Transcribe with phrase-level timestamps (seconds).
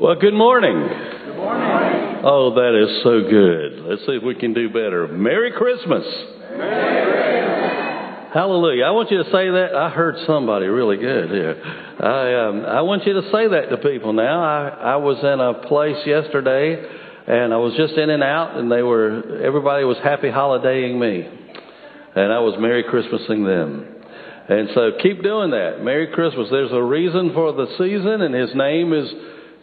[0.00, 0.80] Well, good morning.
[0.80, 2.24] Good morning.
[2.24, 3.84] Oh, that is so good.
[3.84, 5.06] Let's see if we can do better.
[5.06, 6.06] Merry Christmas.
[6.56, 8.32] Merry Christmas.
[8.32, 8.84] Hallelujah.
[8.84, 9.76] I want you to say that.
[9.76, 11.52] I heard somebody really good here.
[12.00, 14.42] I, um, I want you to say that to people now.
[14.42, 16.80] I, I was in a place yesterday
[17.26, 21.28] and I was just in and out and they were, everybody was happy holidaying me.
[22.16, 23.96] And I was Merry Christmasing them.
[24.48, 25.84] And so keep doing that.
[25.84, 26.48] Merry Christmas.
[26.50, 29.12] There's a reason for the season and his name is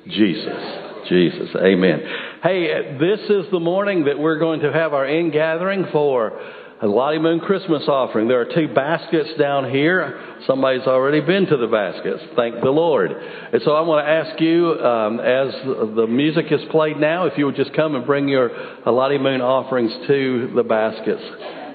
[0.09, 1.07] Jesus.
[1.09, 1.49] Jesus.
[1.55, 2.01] Amen.
[2.43, 6.39] Hey, this is the morning that we're going to have our in gathering for
[6.81, 8.27] a Lottie Moon Christmas offering.
[8.27, 10.37] There are two baskets down here.
[10.45, 12.21] Somebody's already been to the baskets.
[12.35, 13.11] Thank the Lord.
[13.11, 15.53] And so I want to ask you, um, as
[15.95, 18.51] the music is played now, if you would just come and bring your
[18.85, 21.23] Lottie Moon offerings to the baskets.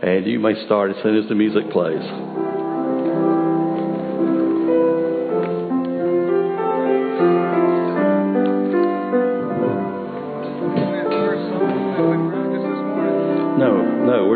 [0.02, 2.61] And you may start as soon as the music plays.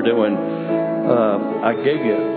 [0.06, 0.36] Doing.
[0.36, 2.35] Uh, I gave you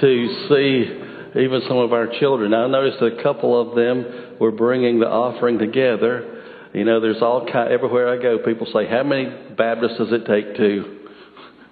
[0.00, 2.54] to see even some of our children.
[2.54, 6.42] I noticed a couple of them were bringing the offering together.
[6.72, 10.26] You know, there's all kind, everywhere I go, people say, how many Baptists does it
[10.26, 10.98] take to?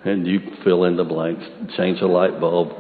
[0.04, 1.44] And you fill in the blanks,
[1.76, 2.72] change a light bulb,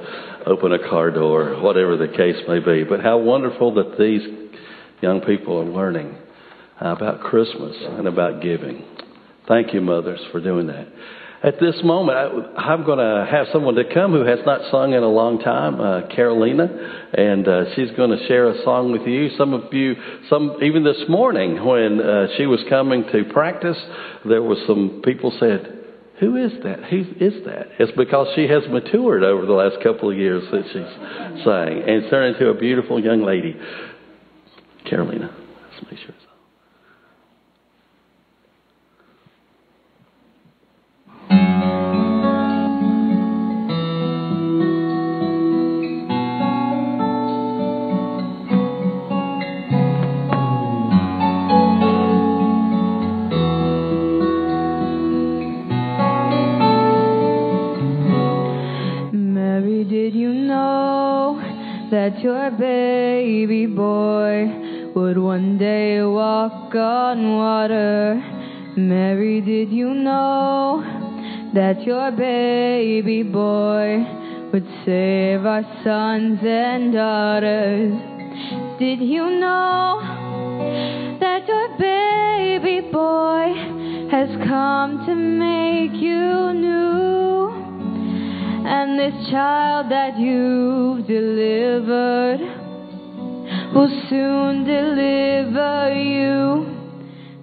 [0.46, 2.84] open a car door, whatever the case may be.
[2.84, 4.22] But how wonderful that these
[5.00, 6.16] young people are learning
[6.80, 8.84] about Christmas and about giving.
[9.48, 10.86] Thank you, mothers, for doing that.
[11.40, 12.18] At this moment,
[12.58, 15.38] I, am going to have someone to come who has not sung in a long
[15.38, 16.66] time, uh, Carolina,
[17.12, 19.30] and uh, she's going to share a song with you.
[19.38, 19.94] Some of you,
[20.28, 23.76] some even this morning when uh, she was coming to practice,
[24.24, 25.78] there was some people said,
[26.18, 26.82] "Who is that?
[26.90, 30.64] Who is that?" It's because she has matured over the last couple of years that
[30.64, 33.54] she's sang and turned into a beautiful young lady.
[34.90, 35.30] Carolina,
[35.70, 36.27] let's make sure.
[62.08, 64.46] That your baby boy
[64.94, 68.14] would one day walk on water.
[68.78, 70.82] Mary, did you know
[71.52, 74.06] that your baby boy
[74.52, 77.92] would save our sons and daughters?
[78.78, 80.00] Did you know
[81.20, 85.57] that your baby boy has come to make
[88.98, 92.40] this child that you've delivered
[93.72, 96.66] will soon deliver you.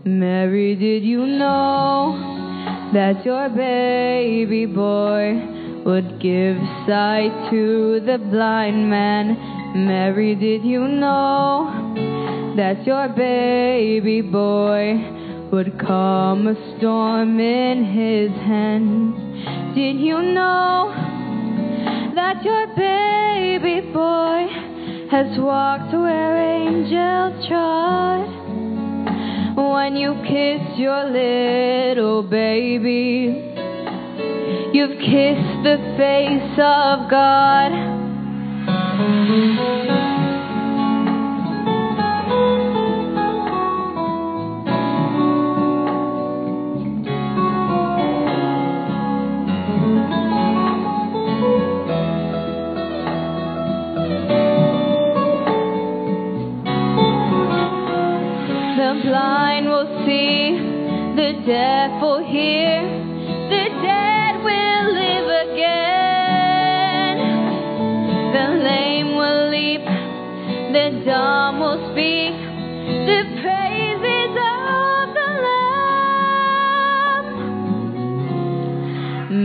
[0.04, 5.34] Mary, did you know that your baby boy
[5.86, 9.38] would give sight to the blind man?
[9.88, 14.96] Mary, did you know that your baby boy
[15.54, 19.74] would calm a storm in his hands?
[19.74, 21.05] Did you know?
[22.26, 24.48] That your baby boy
[25.12, 28.26] has walked where angels trod.
[29.56, 33.54] When you kiss your little baby,
[34.74, 37.86] you've kissed the face of God.
[61.46, 62.82] hear
[63.50, 67.18] the dead will live again,
[68.34, 69.86] the lame will leap,
[70.74, 72.34] the dumb will speak,
[73.06, 75.30] the praises of the
[77.14, 77.28] Lamb.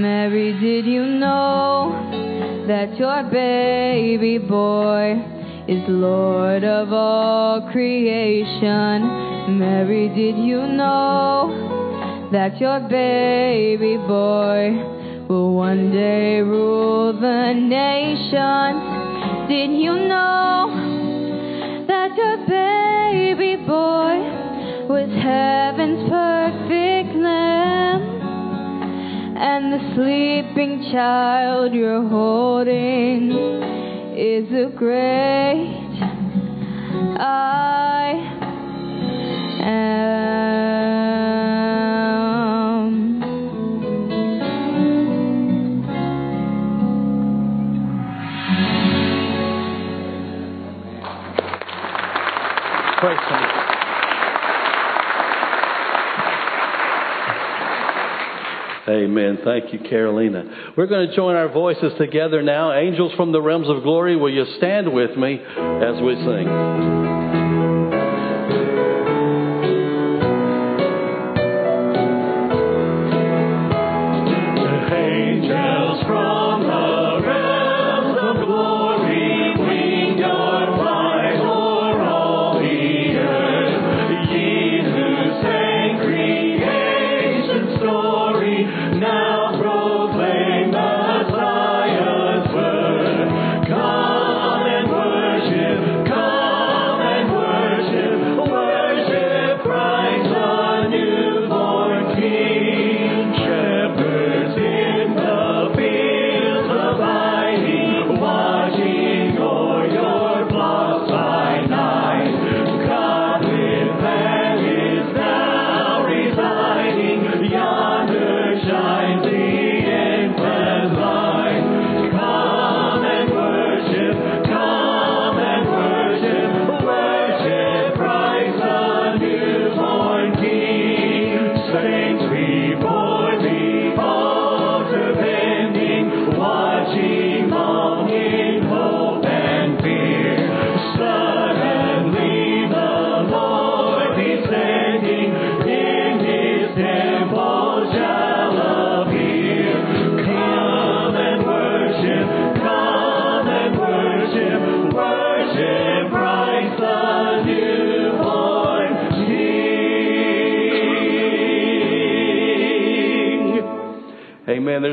[0.01, 1.93] Mary, did you know
[2.67, 5.23] that your baby boy
[5.69, 9.29] is Lord of all creation?
[9.59, 11.80] Mary, did you know?
[12.33, 19.49] That your baby boy will one day rule the nations.
[19.49, 20.71] Did you know
[21.89, 24.15] that your baby boy
[24.87, 28.03] was heaven's perfect lamb?
[29.37, 33.33] And the sleeping child you're holding
[34.17, 35.81] is a great
[37.19, 38.13] I
[39.63, 40.20] am.
[53.01, 53.71] Praise Him.
[58.89, 59.39] Amen.
[59.45, 60.73] Thank you, Carolina.
[60.77, 62.73] We're going to join our voices together now.
[62.73, 67.20] Angels from the realms of glory, will you stand with me as we sing?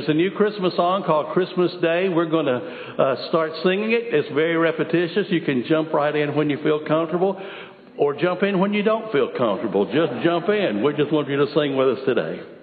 [0.07, 2.07] There's a new Christmas song called Christmas Day.
[2.07, 4.13] We're going to uh, start singing it.
[4.13, 5.27] It's very repetitious.
[5.30, 7.42] You can jump right in when you feel comfortable
[7.98, 9.86] or jump in when you don't feel comfortable.
[9.86, 10.81] Just jump in.
[10.81, 12.56] We just want you to sing with us today.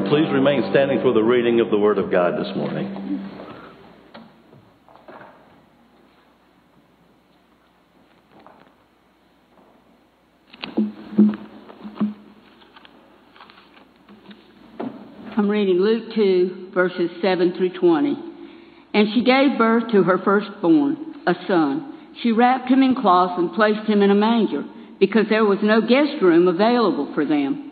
[0.00, 3.28] Remain standing for the reading of the Word of God this morning.
[15.36, 18.16] I'm reading Luke 2, verses 7 through 20.
[18.94, 22.14] And she gave birth to her firstborn, a son.
[22.22, 24.64] She wrapped him in cloths and placed him in a manger,
[25.00, 27.71] because there was no guest room available for them.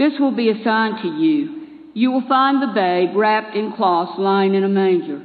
[0.00, 1.90] This will be a sign to you.
[1.92, 5.20] You will find the babe wrapped in cloths lying in a manger.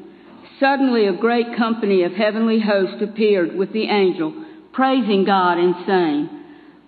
[0.60, 4.34] Suddenly, a great company of heavenly hosts appeared with the angel,
[4.74, 6.30] praising God and saying,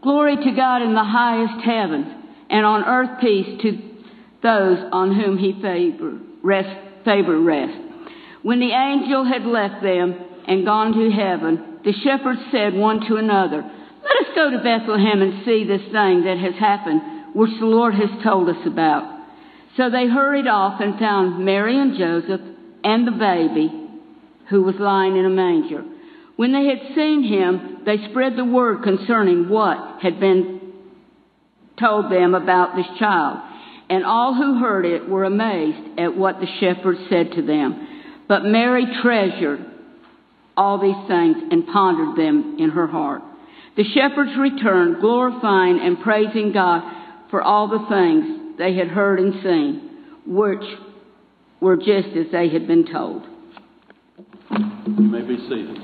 [0.04, 2.08] Glory to God in the highest heavens,
[2.50, 3.80] and on earth peace to
[4.44, 7.06] those on whom he favor rest.
[7.06, 7.80] Favor rest.
[8.44, 10.14] When the angel had left them
[10.46, 15.22] and gone to heaven, the shepherds said one to another, Let us go to Bethlehem
[15.22, 19.16] and see this thing that has happened which the Lord has told us about.
[19.78, 22.42] So they hurried off and found Mary and Joseph
[22.84, 23.70] and the baby
[24.50, 25.84] who was lying in a manger.
[26.36, 30.74] When they had seen him, they spread the word concerning what had been
[31.80, 33.38] told them about this child.
[33.88, 38.26] And all who heard it were amazed at what the shepherds said to them.
[38.28, 39.64] But Mary treasured
[40.58, 43.22] all these things and pondered them in her heart.
[43.76, 46.98] The shepherds returned, glorifying and praising God
[47.30, 49.90] for all the things they had heard and seen,
[50.26, 50.64] which
[51.60, 53.24] were just as they had been told.
[54.50, 55.78] You may be seated.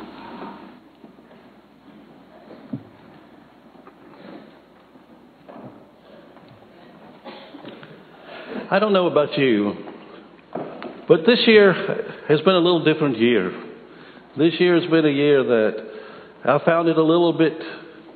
[8.71, 9.73] I don't know about you,
[11.07, 11.73] but this year
[12.27, 13.51] has been a little different year.
[14.35, 15.89] This year has been a year that
[16.45, 17.61] I found it a little bit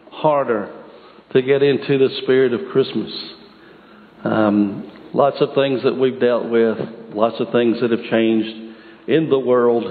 [0.09, 0.76] harder
[1.37, 3.11] to get into the spirit of Christmas.
[4.23, 6.77] Um, lots of things that we've dealt with,
[7.13, 8.75] lots of things that have changed
[9.07, 9.85] in the world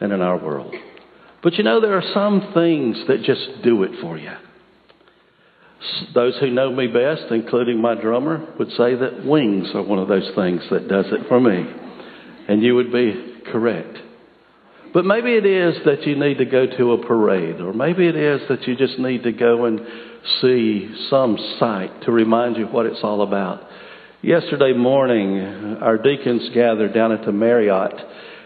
[0.00, 0.72] and in our world.
[1.42, 4.30] But you know, there are some things that just do it for you.
[6.14, 10.06] Those who know me best, including my drummer, would say that wings are one of
[10.06, 11.64] those things that does it for me.
[12.48, 13.98] And you would be correct.
[14.94, 18.16] But maybe it is that you need to go to a parade, or maybe it
[18.16, 19.80] is that you just need to go and
[20.40, 23.66] see some sight to remind you what it's all about.
[24.22, 27.94] Yesterday morning, our deacons gathered down at the Marriott,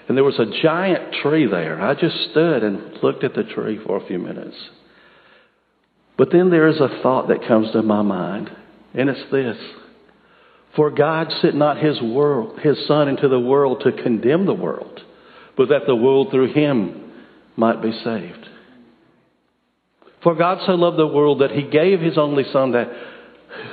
[0.09, 1.81] and there was a giant tree there.
[1.81, 4.57] I just stood and looked at the tree for a few minutes.
[6.19, 8.51] But then there is a thought that comes to my mind,
[8.95, 9.57] and it's this.
[10.77, 15.01] For God sent not his world, his son into the world to condemn the world,
[15.57, 17.12] but that the world through him
[17.57, 18.49] might be saved.
[20.23, 22.88] For God so loved the world that he gave his only son that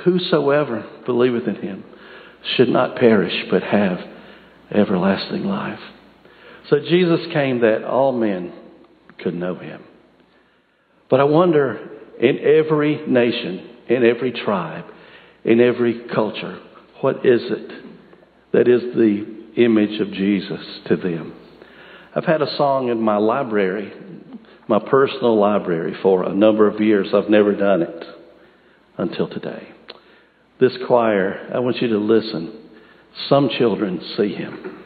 [0.04, 1.84] whosoever believeth in him
[2.56, 3.98] should not perish but have
[4.70, 5.78] everlasting life.
[6.68, 8.52] So Jesus came that all men
[9.18, 9.82] could know him.
[11.08, 11.88] But I wonder
[12.20, 14.84] in every nation, in every tribe,
[15.44, 16.60] in every culture,
[17.00, 17.72] what is it
[18.52, 21.34] that is the image of Jesus to them?
[22.14, 23.92] I've had a song in my library,
[24.70, 27.08] my personal library, for a number of years.
[27.12, 28.04] I've never done it
[28.96, 29.68] until today.
[30.60, 32.56] This choir, I want you to listen.
[33.28, 34.84] Some children see him.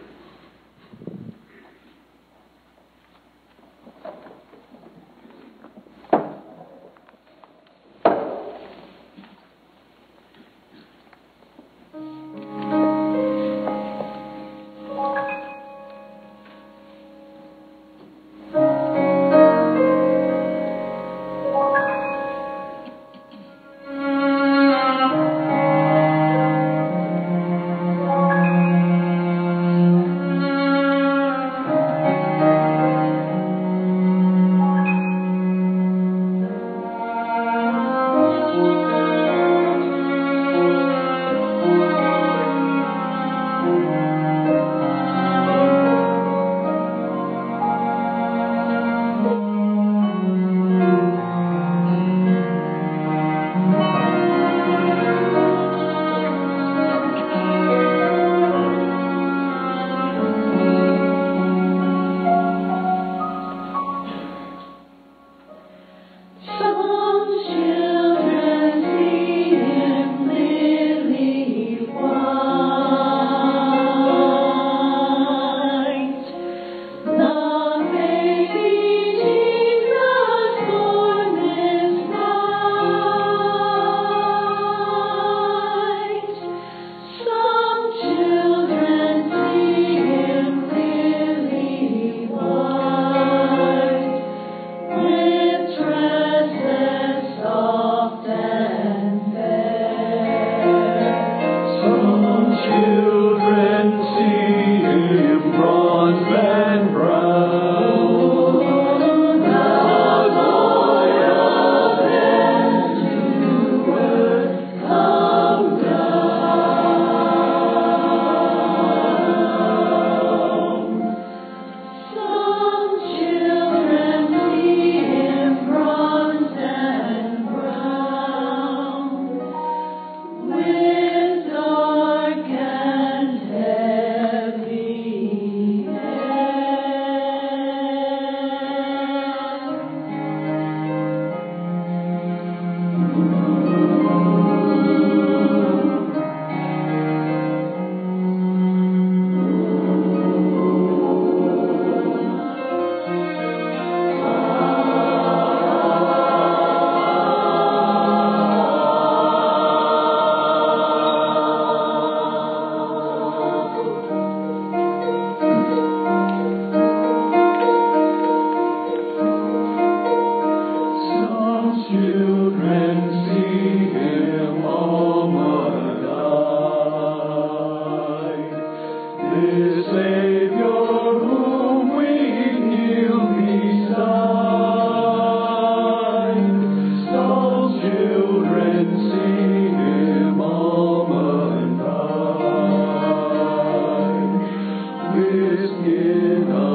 [195.18, 196.73] is in us.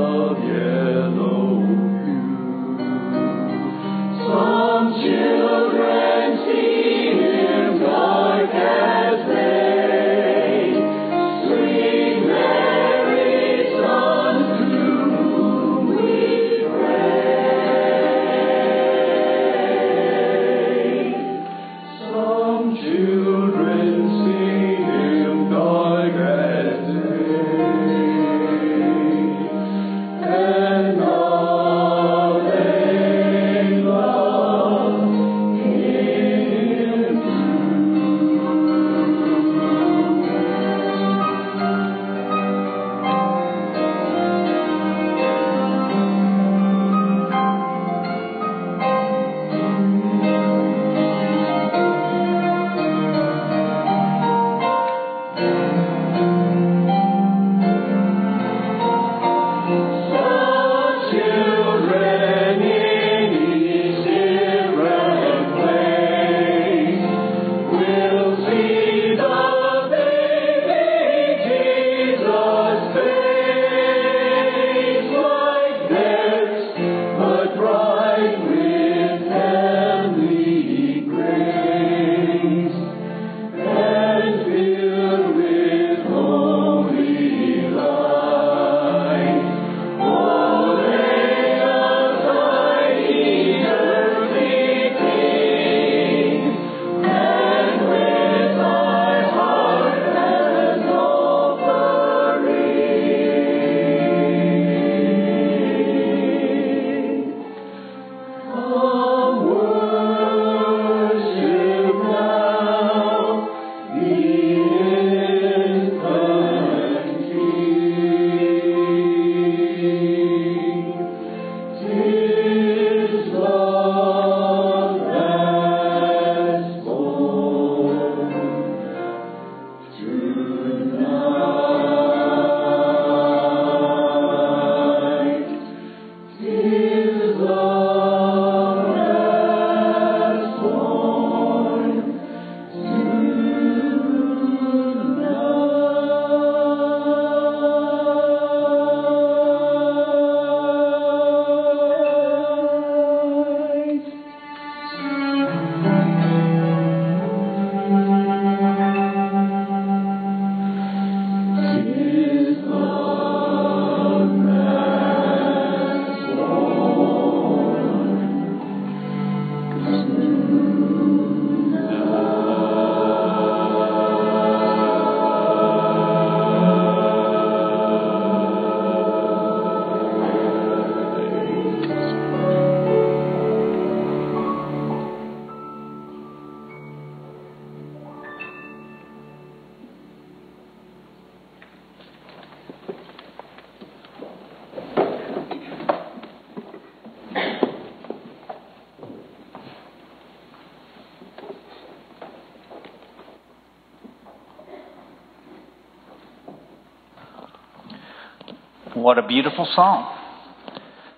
[209.09, 210.15] What a beautiful song.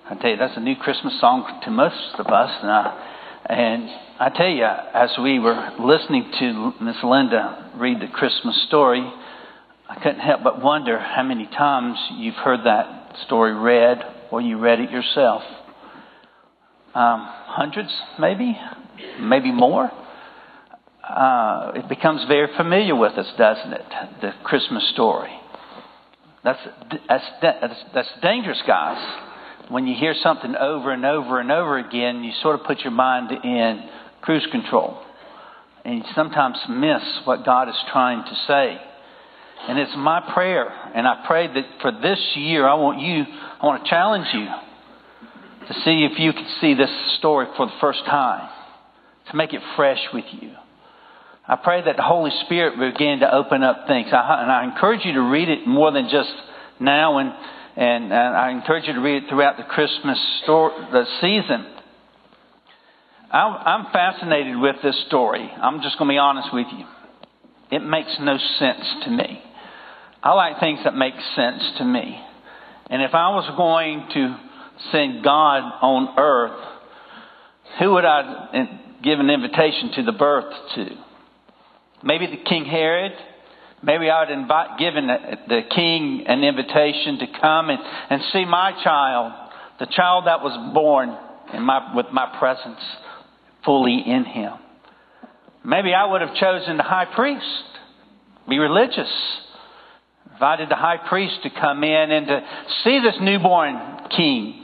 [0.10, 2.50] I tell you, that's a new Christmas song to most of us.
[2.62, 8.08] And I, and I tell you, as we were listening to Miss Linda read the
[8.08, 9.02] Christmas story,
[9.90, 13.98] I couldn't help but wonder how many times you've heard that story read
[14.32, 15.42] or you read it yourself.
[16.96, 18.58] Um, hundreds, maybe,
[19.20, 19.92] maybe more.
[21.04, 23.86] Uh, it becomes very familiar with us, doesn't it?
[24.22, 25.41] The Christmas story.
[26.44, 26.60] That's,
[27.08, 28.98] that's, that's, that's dangerous, guys.
[29.70, 32.92] When you hear something over and over and over again, you sort of put your
[32.92, 33.90] mind in
[34.22, 34.98] cruise control.
[35.86, 38.78] And you sometimes miss what God is trying to say.
[39.68, 43.24] And it's my prayer, and I pray that for this year, I want you,
[43.62, 44.48] I want to challenge you
[45.68, 48.50] to see if you can see this story for the first time,
[49.30, 50.52] to make it fresh with you.
[51.52, 54.08] I pray that the Holy Spirit begin to open up things.
[54.14, 56.32] I, and I encourage you to read it more than just
[56.80, 57.34] now, and,
[57.76, 61.68] and, and I encourage you to read it throughout the Christmas story, the season.
[63.30, 65.52] I'm, I'm fascinated with this story.
[65.62, 66.86] I'm just going to be honest with you.
[67.70, 69.44] It makes no sense to me.
[70.24, 72.18] I like things that make sense to me.
[72.90, 74.40] And if I was going to
[74.94, 76.66] send God on earth,
[77.78, 78.70] who would I
[79.04, 81.11] give an invitation to the birth to?
[82.04, 83.14] Maybe the King Herod.
[83.84, 88.80] Maybe I would invite, given the, king an invitation to come and, and see my
[88.84, 89.34] child,
[89.80, 91.18] the child that was born
[91.54, 92.80] in my, with my presence
[93.66, 94.54] fully in him.
[95.64, 97.46] Maybe I would have chosen the high priest,
[98.48, 99.12] be religious,
[100.32, 102.42] invited the high priest to come in and to
[102.84, 103.80] see this newborn
[104.16, 104.64] king,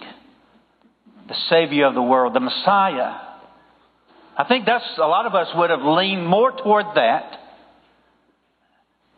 [1.28, 3.13] the Savior of the world, the Messiah.
[4.38, 7.39] I think that's a lot of us would have leaned more toward that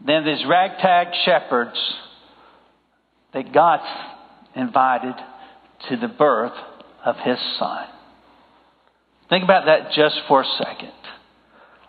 [0.06, 1.78] than these ragtag shepherds
[3.34, 3.82] that God
[4.56, 5.16] invited
[5.90, 6.54] to the birth
[7.06, 7.86] of his son.
[9.30, 10.94] Think about that just for a second.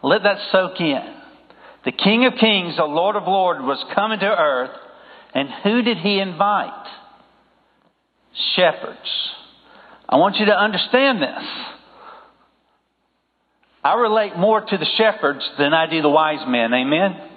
[0.03, 1.17] Let that soak in.
[1.85, 4.77] The King of Kings, the Lord of Lords, was coming to earth,
[5.35, 6.87] and who did he invite?
[8.57, 8.99] Shepherds.
[10.09, 11.45] I want you to understand this.
[13.83, 16.73] I relate more to the shepherds than I do the wise men.
[16.75, 17.29] Amen?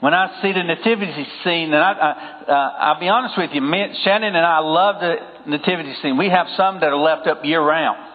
[0.00, 3.60] When I see the nativity scene, and I, I, uh, I'll be honest with you,
[4.04, 5.16] Shannon and I love the
[5.50, 6.16] nativity scene.
[6.16, 8.06] We have some that are left up year round.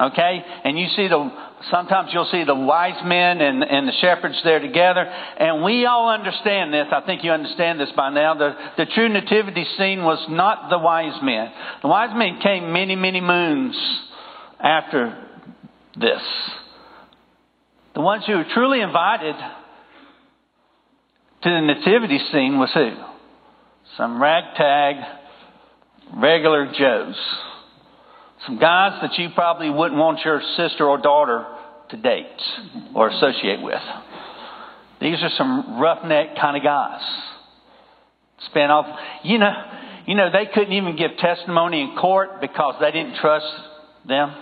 [0.00, 0.44] Okay?
[0.64, 1.30] And you see the,
[1.70, 5.02] sometimes you'll see the wise men and, and the shepherds there together.
[5.02, 6.86] And we all understand this.
[6.90, 8.34] I think you understand this by now.
[8.34, 11.52] The, the true nativity scene was not the wise men.
[11.82, 13.76] The wise men came many, many moons
[14.58, 15.27] after
[16.00, 16.22] this.
[17.94, 19.34] The ones who were truly invited
[21.42, 22.94] to the nativity scene was who?
[23.96, 24.96] Some ragtag,
[26.14, 27.16] regular Joes.
[28.46, 31.46] Some guys that you probably wouldn't want your sister or daughter
[31.90, 32.40] to date
[32.94, 33.82] or associate with.
[35.00, 37.02] These are some roughneck kind of guys.
[38.50, 38.86] Spent off,
[39.24, 39.52] you know,
[40.06, 43.46] you know, they couldn't even give testimony in court because they didn't trust
[44.06, 44.34] them.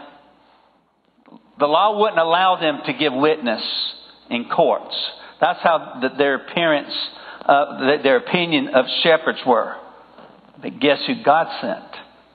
[1.58, 3.62] The law wouldn't allow them to give witness
[4.30, 4.94] in courts.
[5.40, 6.92] That's how the, their appearance,
[7.44, 9.76] uh, their opinion of shepherds were.
[10.60, 11.84] But guess who God sent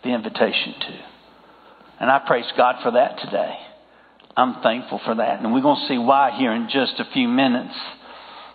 [0.03, 0.99] the invitation to?
[1.99, 3.55] And I praise God for that today.
[4.35, 5.41] I'm thankful for that.
[5.41, 7.75] And we're going to see why here in just a few minutes.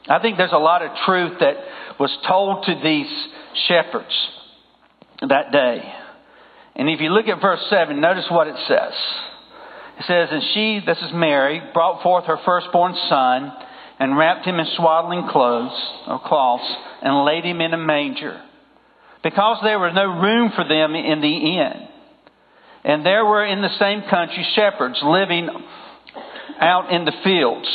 [0.08, 1.56] I think there's a lot of truth that
[1.98, 3.28] was told to these
[3.68, 4.14] shepherds
[5.28, 5.80] that day.
[6.76, 8.92] And if you look at verse 7, notice what it says.
[9.98, 13.52] It says, And she, this is Mary, brought forth her firstborn son
[13.98, 15.72] and wrapped him in swaddling clothes
[16.06, 16.70] or cloths
[17.02, 18.42] and laid him in a manger
[19.22, 21.88] because there was no room for them in the inn.
[22.84, 25.48] And there were in the same country shepherds living
[26.60, 27.66] out in the fields,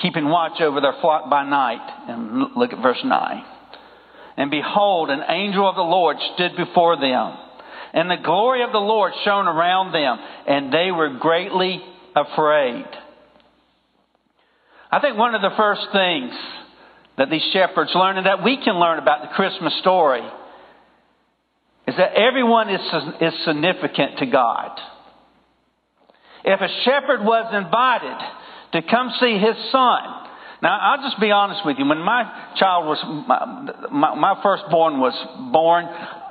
[0.00, 1.82] keeping watch over their flock by night.
[2.08, 3.44] And look at verse 9.
[4.36, 7.36] And behold, an angel of the Lord stood before them
[7.92, 11.80] and the glory of the Lord shone around them, and they were greatly
[12.14, 12.84] afraid.
[14.90, 16.32] I think one of the first things
[17.18, 20.26] that these shepherds learned and that we can learn about the Christmas story
[21.86, 22.80] is that everyone is,
[23.20, 24.78] is significant to God.
[26.44, 28.18] If a shepherd was invited
[28.72, 30.28] to come see his son,
[30.60, 31.86] now, I'll just be honest with you.
[31.86, 32.98] When my child was,
[33.28, 35.14] my, my, my firstborn was
[35.52, 35.86] born,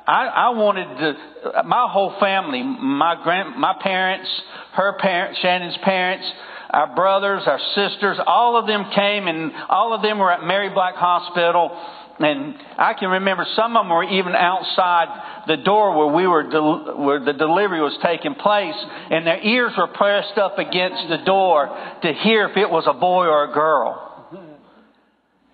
[0.07, 4.29] I, I wanted to, my whole family, my grand, my parents,
[4.73, 6.25] her parents, Shannon's parents,
[6.69, 10.69] our brothers, our sisters, all of them came and all of them were at Mary
[10.69, 11.77] Black Hospital
[12.19, 16.49] And I can remember some of them were even outside the door where we were,
[16.49, 18.75] del- where the delivery was taking place,
[19.11, 21.67] and their ears were pressed up against the door
[22.01, 24.03] to hear if it was a boy or a girl.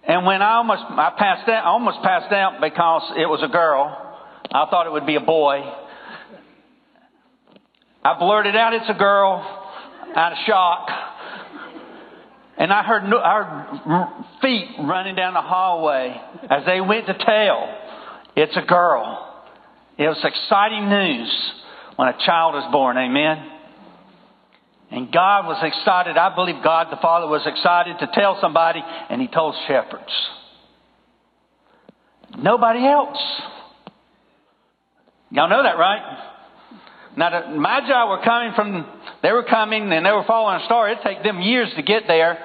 [0.06, 3.52] And when I almost, I passed out, I almost passed out because it was a
[3.52, 4.03] girl.
[4.54, 5.62] I thought it would be a boy.
[8.06, 9.42] I blurted out, it's a girl,
[10.16, 10.90] out of shock.
[12.58, 16.16] And I heard, heard feet running down the hallway
[16.52, 17.80] as they went to tell
[18.36, 19.44] it's a girl.
[19.98, 21.52] It was exciting news
[21.96, 22.98] when a child is born.
[22.98, 23.50] Amen.
[24.92, 26.16] And God was excited.
[26.16, 30.14] I believe God the Father was excited to tell somebody, and He told shepherds.
[32.38, 33.18] Nobody else.
[35.34, 36.30] Y'all know that, right?
[37.18, 38.86] Now, the Magi were coming from,
[39.24, 40.90] they were coming and they were following a star.
[40.92, 42.38] It'd take them years to get there.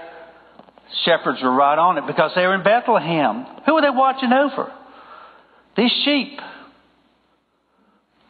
[1.05, 3.44] Shepherds were right on it because they were in Bethlehem.
[3.66, 4.72] Who were they watching over?
[5.77, 6.40] These sheep.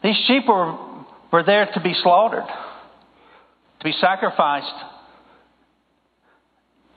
[0.03, 0.77] These sheep were,
[1.31, 2.43] were there to be slaughtered,
[3.79, 4.75] to be sacrificed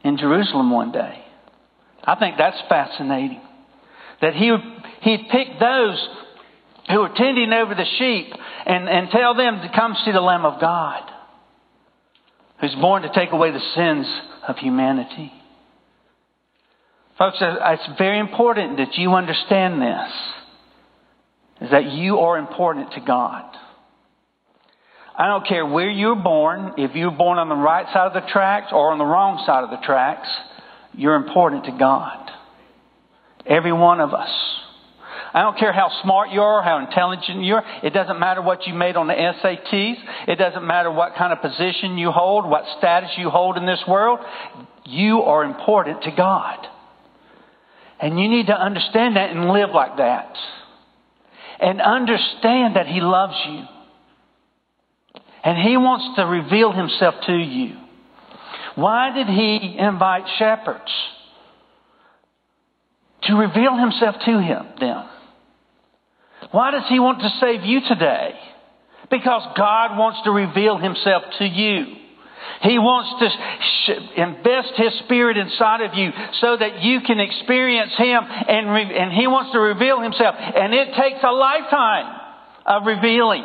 [0.03, 1.25] in Jerusalem one day.
[2.03, 3.41] I think that's fascinating.
[4.21, 4.53] That he,
[5.03, 6.09] he'd pick those
[6.93, 8.33] who are tending over the sheep
[8.67, 11.11] and, and tell them to come see the Lamb of God
[12.61, 14.07] who's born to take away the sins
[14.47, 15.33] of humanity.
[17.19, 20.13] Folks, uh, it's very important that you understand this.
[21.61, 23.45] Is that you are important to God.
[25.17, 28.29] I don't care where you're born, if you're born on the right side of the
[28.33, 30.29] tracks or on the wrong side of the tracks,
[30.95, 32.31] you're important to God.
[33.47, 34.31] Every one of us.
[35.35, 37.65] I don't care how smart you are, how intelligent you are.
[37.83, 39.97] It doesn't matter what you made on the SATs.
[40.29, 43.83] It doesn't matter what kind of position you hold, what status you hold in this
[43.89, 44.19] world.
[44.85, 46.67] You are important to God.
[47.99, 50.37] And you need to understand that and live like that.
[51.61, 53.63] And understand that He loves you.
[55.45, 57.77] And He wants to reveal Himself to you.
[58.75, 60.91] Why did He invite shepherds?
[63.23, 65.09] To reveal Himself to him, them.
[66.53, 68.33] Why does He want to save you today?
[69.11, 71.97] Because God wants to reveal Himself to you.
[72.63, 76.11] He wants to invest His Spirit inside of you
[76.41, 80.37] so that you can experience Him and, re- and He wants to reveal Himself.
[80.39, 82.21] And it takes a lifetime
[82.67, 83.45] of revealing.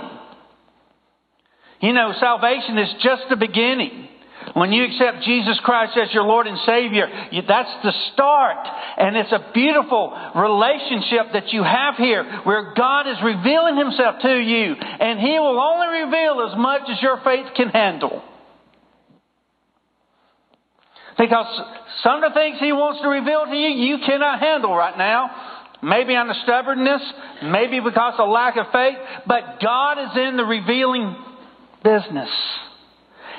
[1.82, 4.10] You know, salvation is just the beginning.
[4.58, 7.06] When you accept Jesus Christ as your Lord and Savior,
[7.48, 8.58] that's the start.
[8.98, 14.34] And it's a beautiful relationship that you have here where God is revealing Himself to
[14.36, 14.74] you.
[14.74, 18.24] And He will only reveal as much as your faith can handle.
[21.20, 21.62] Because
[22.02, 25.30] some of the things He wants to reveal to you, you cannot handle right now.
[25.84, 27.04] Maybe on the stubbornness,
[27.44, 31.16] maybe because of lack of faith, but God is in the revealing
[31.84, 32.30] business.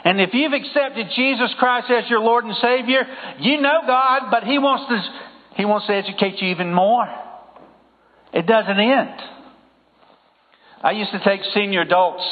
[0.05, 3.03] And if you've accepted Jesus Christ as your Lord and Savior,
[3.41, 7.07] you know God, but He wants to, He wants to educate you even more.
[8.33, 9.21] It doesn't end.
[10.83, 12.25] I used to take senior adults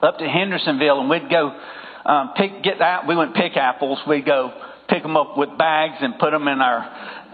[0.00, 1.58] up to Hendersonville and we'd go
[2.04, 3.98] um, pick, get out, we went pick apples.
[4.08, 4.52] We'd go
[4.88, 6.80] pick them up with bags and put them in our,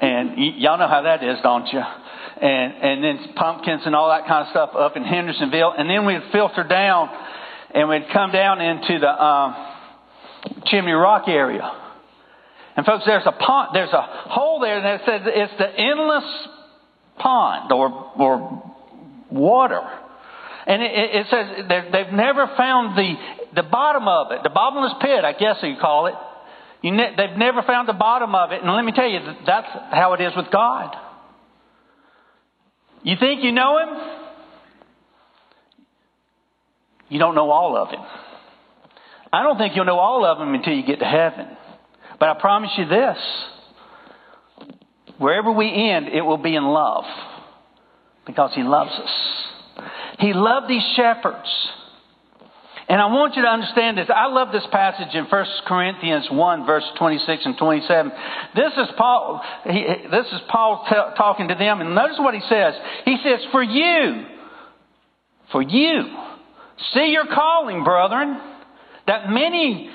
[0.02, 1.80] and y- y'all know how that is, don't you?
[1.80, 5.74] And, and then pumpkins and all that kind of stuff up in Hendersonville.
[5.76, 7.08] And then we'd filter down
[7.74, 9.54] and we'd come down into the um,
[10.66, 11.70] Chimney Rock area.
[12.76, 16.24] And folks, there's a pond, there's a hole there that says it's the endless
[17.18, 18.74] pond or or
[19.30, 19.82] water.
[20.66, 23.14] And it, it says they've never found the
[23.54, 26.14] the bottom of it, the bottomless pit, I guess you call it.
[26.82, 29.66] You ne- they've never found the bottom of it, and let me tell you, that's
[29.90, 30.94] how it is with God.
[33.02, 34.17] You think you know Him?
[37.08, 38.00] You don't know all of Him.
[39.32, 41.46] I don't think you'll know all of Him until you get to heaven.
[42.18, 43.18] But I promise you this
[45.18, 47.04] wherever we end, it will be in love
[48.26, 49.84] because He loves us.
[50.18, 51.48] He loved these shepherds.
[52.88, 54.08] And I want you to understand this.
[54.08, 58.12] I love this passage in 1 Corinthians 1, verse 26 and 27.
[58.56, 62.40] This is Paul, he, this is Paul t- talking to them, and notice what he
[62.48, 62.74] says.
[63.04, 64.24] He says, For you,
[65.52, 66.27] for you,
[66.94, 68.40] See your calling, brethren,
[69.06, 69.90] that many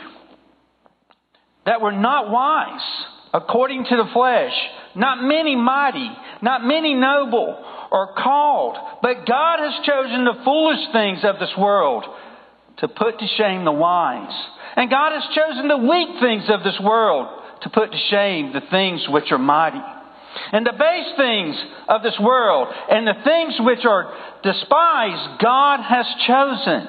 [1.65, 4.54] that were not wise according to the flesh,
[4.96, 6.10] not many mighty,
[6.41, 7.58] not many noble
[7.91, 12.04] or called, but God has chosen the foolish things of this world
[12.78, 14.34] to put to shame the wise.
[14.76, 17.28] And God has chosen the weak things of this world
[17.62, 19.82] to put to shame the things which are mighty.
[20.52, 21.56] And the base things
[21.88, 26.88] of this world and the things which are despised, God has chosen.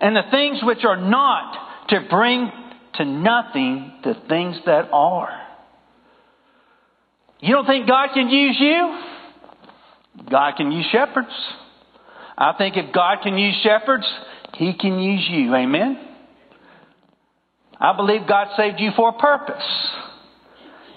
[0.00, 2.50] And the things which are not to bring
[2.94, 5.40] to nothing the things that are.
[7.40, 9.00] You don't think God can use you?
[10.30, 11.32] God can use shepherds.
[12.36, 14.06] I think if God can use shepherds,
[14.54, 15.54] He can use you.
[15.54, 15.98] Amen?
[17.80, 19.64] I believe God saved you for a purpose.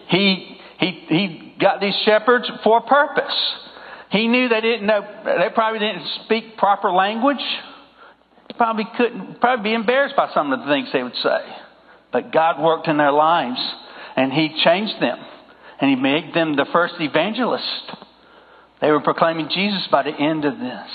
[0.08, 3.54] He, he, he got these shepherds for a purpose.
[4.12, 7.44] He knew they didn't know, they probably didn't speak proper language.
[8.58, 11.42] Probably couldn't, probably be embarrassed by some of the things they would say.
[12.14, 13.60] But God worked in their lives
[14.16, 15.18] and He changed them
[15.82, 17.92] and He made them the first evangelist.
[18.80, 20.90] They were proclaiming Jesus by the end of this.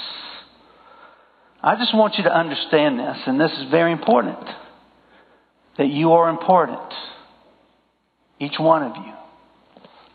[1.63, 4.39] I just want you to understand this, and this is very important
[5.77, 6.81] that you are important.
[8.39, 9.13] Each one of you.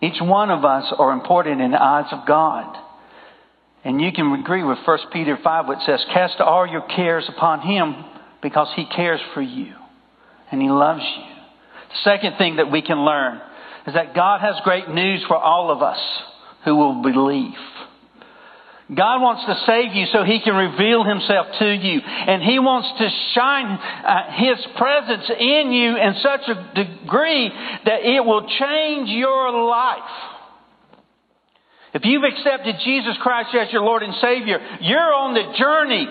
[0.01, 2.77] Each one of us are important in the eyes of God.
[3.83, 7.61] And you can agree with 1 Peter 5, which says, Cast all your cares upon
[7.61, 8.03] Him
[8.41, 9.73] because He cares for you
[10.51, 11.23] and He loves you.
[11.89, 13.39] The second thing that we can learn
[13.87, 15.99] is that God has great news for all of us
[16.65, 17.53] who will believe.
[18.93, 22.01] God wants to save you so He can reveal Himself to you.
[22.05, 27.49] And He wants to shine uh, His presence in you in such a degree
[27.85, 30.13] that it will change your life.
[31.95, 36.05] If you've accepted Jesus Christ as your Lord and Savior, you're on the journey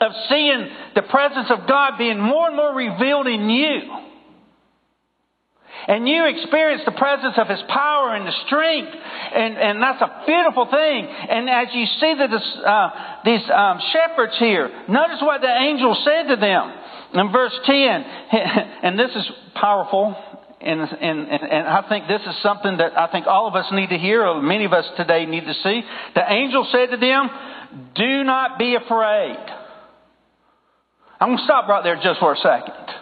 [0.00, 0.66] of seeing
[0.96, 4.09] the presence of God being more and more revealed in you.
[5.90, 10.22] And you experience the presence of His power and the strength, and, and that's a
[10.24, 11.02] beautiful thing.
[11.02, 12.90] And as you see the, uh,
[13.24, 16.72] these um, shepherds here, notice what the angel said to them
[17.14, 18.04] in verse 10.
[18.82, 20.14] And this is powerful,
[20.60, 23.88] and, and, and, I think this is something that I think all of us need
[23.90, 25.82] to hear, or many of us today need to see.
[26.14, 27.30] The angel said to them,
[27.96, 29.38] Do not be afraid.
[31.20, 32.99] I'm going to stop right there just for a second.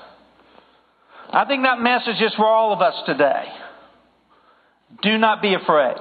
[1.30, 3.44] I think that message is for all of us today.
[5.02, 5.96] Do not be afraid.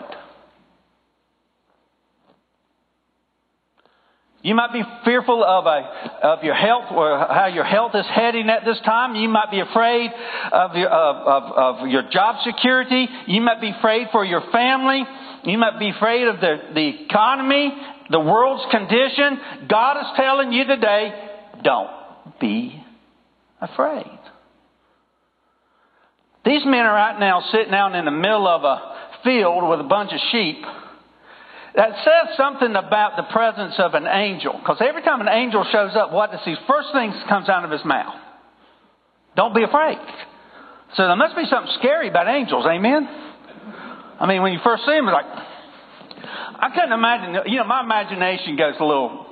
[4.41, 8.49] You might be fearful of, a, of your health or how your health is heading
[8.49, 9.15] at this time.
[9.15, 10.09] You might be afraid
[10.53, 13.07] of your, of, of, of your job security.
[13.27, 15.03] You might be afraid for your family.
[15.43, 17.73] You might be afraid of the, the economy,
[18.09, 19.67] the world's condition.
[19.67, 21.11] God is telling you today,
[21.63, 21.89] don't
[22.39, 22.81] be
[23.59, 24.16] afraid.
[26.47, 28.95] These men are right now sitting out in the middle of a
[29.25, 30.63] field with a bunch of sheep.
[31.75, 34.53] That says something about the presence of an angel.
[34.53, 37.71] Because every time an angel shows up, what does he first thing comes out of
[37.71, 38.15] his mouth?
[39.35, 39.99] Don't be afraid.
[40.95, 43.07] So there must be something scary about angels, amen?
[44.19, 47.83] I mean, when you first see them, it's like, I couldn't imagine, you know, my
[47.83, 49.25] imagination goes a little,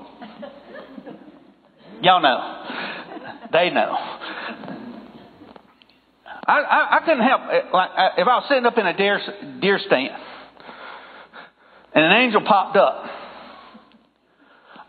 [2.02, 3.48] y'all know.
[3.54, 4.15] They know.
[6.48, 9.20] I, I, I couldn't help eh, like if I was sitting up in a deer
[9.62, 10.12] deer stand
[11.96, 13.06] and an angel popped up.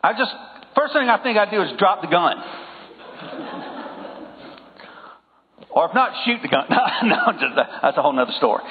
[0.02, 0.32] I just
[0.76, 2.36] first thing I think I'd do is drop the gun,
[5.70, 6.66] or if not, shoot the gun.
[7.04, 8.62] no, just, that's a whole other story.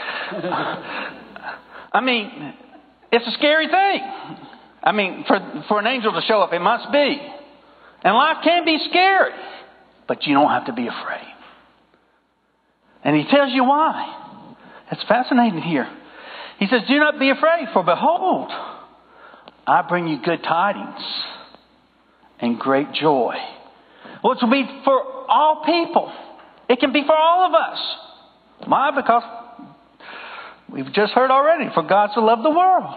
[1.91, 2.53] I mean,
[3.11, 4.01] it's a scary thing.
[4.83, 7.17] I mean, for for an angel to show up, it must be,
[8.03, 9.31] and life can be scary,
[10.07, 11.34] but you don't have to be afraid.
[13.05, 14.55] And he tells you why.
[14.91, 15.87] It's fascinating here.
[16.59, 18.51] He says, Do not be afraid, for behold,
[19.67, 21.03] I bring you good tidings
[22.39, 23.35] and great joy.
[24.23, 26.11] Which will be for all people.
[26.67, 28.67] It can be for all of us.
[28.67, 28.89] Why?
[28.95, 29.23] Because
[30.71, 32.95] we've just heard already, for God so loved the world.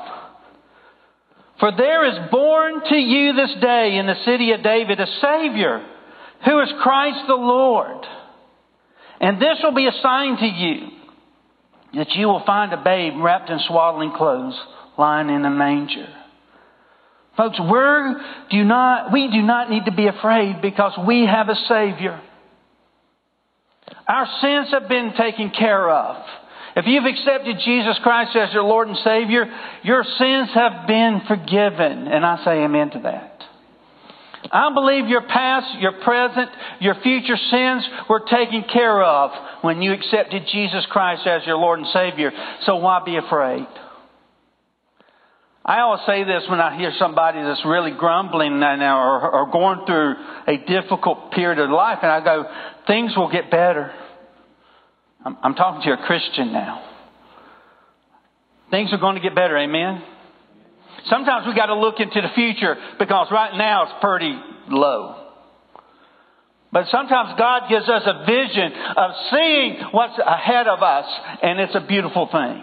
[1.61, 5.85] For there is born to you this day in the city of David a Savior,
[6.47, 8.07] who is Christ the Lord.
[9.21, 10.89] And this will be a sign to you
[11.95, 14.59] that you will find a babe wrapped in swaddling clothes
[14.99, 16.09] lying in a manger.
[17.37, 18.14] Folks, we
[18.51, 22.21] do not, we do not need to be afraid because we have a Savior.
[24.09, 26.16] Our sins have been taken care of.
[26.77, 29.47] If you've accepted Jesus Christ as your Lord and Savior,
[29.83, 32.09] your sins have been forgiven.
[32.09, 33.38] And I say amen to that.
[34.51, 39.30] I believe your past, your present, your future sins were taken care of
[39.62, 42.32] when you accepted Jesus Christ as your Lord and Savior.
[42.64, 43.66] So why be afraid?
[45.64, 49.84] I always say this when I hear somebody that's really grumbling now or, or going
[49.84, 50.14] through
[50.46, 52.44] a difficult period of life, and I go,
[52.86, 53.92] things will get better.
[55.22, 56.84] I'm, I'm talking to a Christian now.
[58.70, 60.03] Things are going to get better, amen?
[61.07, 64.38] Sometimes we got to look into the future because right now it's pretty
[64.68, 65.26] low.
[66.70, 71.07] But sometimes God gives us a vision of seeing what's ahead of us,
[71.42, 72.62] and it's a beautiful thing.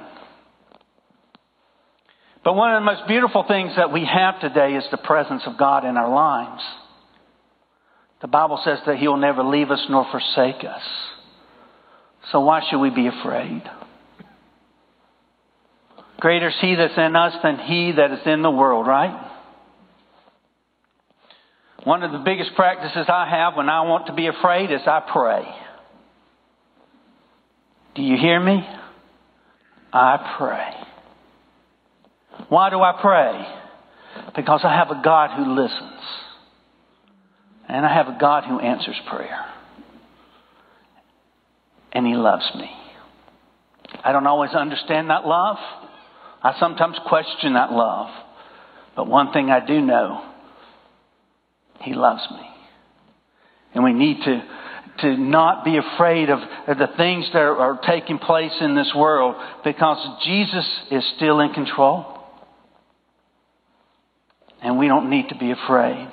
[2.43, 5.57] But one of the most beautiful things that we have today is the presence of
[5.57, 6.61] God in our lives.
[8.21, 10.83] The Bible says that He will never leave us nor forsake us.
[12.31, 13.63] So why should we be afraid?
[16.19, 19.31] Greater is He that's in us than He that is in the world, right?
[21.83, 25.01] One of the biggest practices I have when I want to be afraid is I
[25.11, 25.45] pray.
[27.95, 28.67] Do you hear me?
[29.93, 30.71] I pray.
[32.49, 33.45] Why do I pray?
[34.35, 36.01] Because I have a God who listens.
[37.67, 39.45] And I have a God who answers prayer.
[41.91, 42.69] And He loves me.
[44.03, 45.57] I don't always understand that love.
[46.45, 48.07] I sometimes question that love.
[48.95, 50.23] But one thing I do know
[51.81, 52.47] He loves me.
[53.73, 54.43] And we need to,
[54.99, 59.35] to not be afraid of, the things that are, are taking place in this world
[59.63, 62.05] because Jesus is still in control
[64.61, 66.09] and we don't need to be afraid.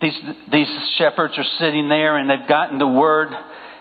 [0.00, 0.14] These,
[0.52, 3.28] these shepherds are sitting there and they've gotten the word,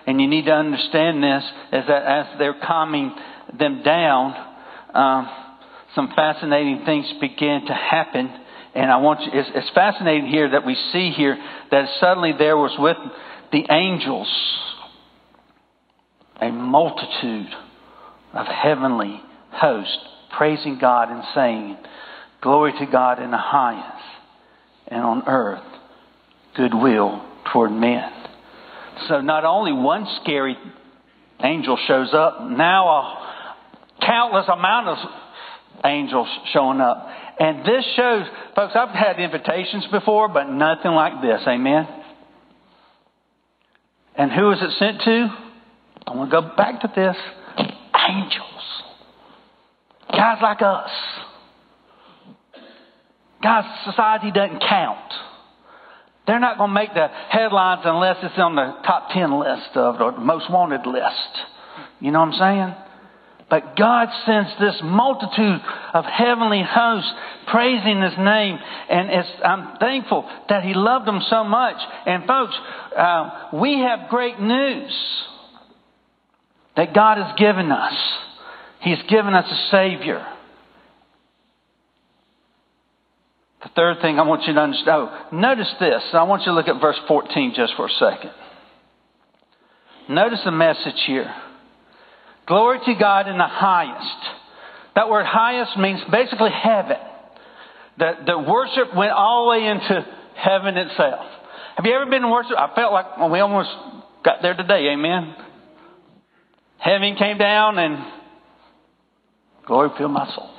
[0.08, 1.44] and you need to understand this
[1.74, 3.16] is that as they're calming
[3.58, 4.53] them down,
[4.94, 5.30] um,
[5.96, 8.32] some fascinating things begin to happen.
[8.76, 11.38] And I want you, it's, it's fascinating here that we see here
[11.72, 12.98] that suddenly there was with
[13.52, 14.28] the angels
[16.41, 17.48] a multitude
[18.34, 19.22] of heavenly
[19.52, 20.00] hosts
[20.36, 21.78] praising God and saying,
[22.41, 24.04] Glory to God in the highest,
[24.88, 25.64] and on earth,
[26.56, 27.24] goodwill
[27.54, 28.12] toward men.
[29.08, 30.58] So not only one scary
[31.41, 33.23] angel shows up, now a
[34.06, 34.97] countless amount of
[35.86, 37.08] angels showing up.
[37.39, 38.26] And this shows,
[38.56, 41.41] folks, I've had invitations before, but nothing like this.
[41.47, 41.88] Amen?
[44.16, 45.28] And who is it sent to?
[46.06, 47.18] I want to go back to this.
[48.08, 48.84] Angels.
[50.12, 50.89] Guys like us.
[53.41, 55.14] Guys, society doesn't count.
[56.28, 59.97] They're not going to make the headlines unless it's on the top 10 list of
[59.97, 61.04] the most wanted list.
[61.99, 62.83] You know what I'm saying?
[63.54, 65.62] But God sends this multitude
[65.93, 67.14] of heavenly hosts
[67.45, 68.58] praising His name,
[68.89, 69.12] and
[69.45, 71.76] I'm thankful that He loved them so much.
[72.08, 72.56] And folks,
[72.97, 74.91] uh, we have great news
[76.76, 77.93] that God has given us.
[78.82, 80.26] He's given us a Savior.
[83.62, 86.01] The third thing I want you to understand, oh, notice this.
[86.14, 88.32] I want you to look at verse 14 just for a second.
[90.10, 91.32] Notice the message here.
[92.46, 94.18] Glory to God in the highest.
[94.96, 96.98] That word highest means basically heaven.
[98.00, 101.26] That the worship went all the way into heaven itself.
[101.76, 102.58] Have you ever been in worship?
[102.58, 103.70] I felt like well, we almost
[104.24, 104.89] got there today.
[104.94, 105.36] Amen.
[106.78, 108.06] Heaven came down and
[109.66, 110.50] glory filled my soul.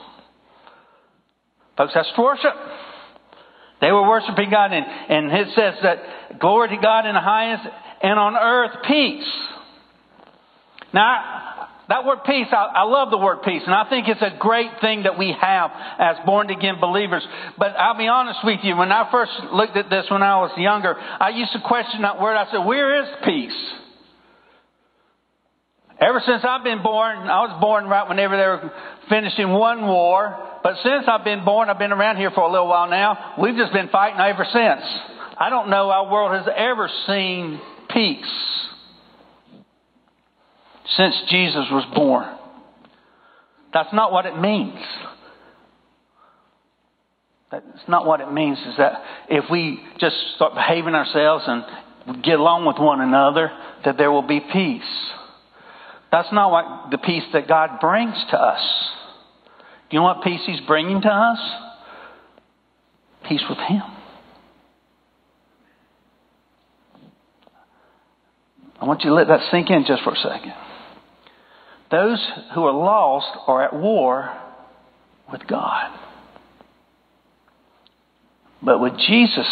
[1.76, 2.54] Folks, that's worship.
[3.80, 7.64] They were worshiping God, and, and it says that glory to God in the highest,
[8.02, 9.28] and on earth peace.
[10.94, 11.53] Now,
[11.88, 14.70] that word peace, I, I, love the word peace, and I think it's a great
[14.80, 17.22] thing that we have as born again believers.
[17.58, 20.50] But I'll be honest with you, when I first looked at this when I was
[20.56, 22.36] younger, I used to question that word.
[22.36, 23.72] I said, Where is peace?
[26.00, 28.72] Ever since I've been born, I was born right whenever they were
[29.08, 32.66] finishing one war, but since I've been born, I've been around here for a little
[32.66, 34.82] while now, we've just been fighting ever since.
[35.38, 37.60] I don't know our world has ever seen
[37.90, 38.63] peace
[40.86, 42.26] since Jesus was born.
[43.72, 44.78] That's not what it means.
[47.50, 52.38] That's not what it means is that if we just start behaving ourselves and get
[52.38, 53.50] along with one another,
[53.84, 54.82] that there will be peace.
[56.10, 58.90] That's not what the peace that God brings to us.
[59.90, 61.38] You know what peace He's bringing to us?
[63.28, 63.82] Peace with Him.
[68.80, 70.52] I want you to let that sink in just for a second.
[71.94, 74.36] Those who are lost are at war
[75.30, 75.96] with God.
[78.60, 79.46] But with Jesus,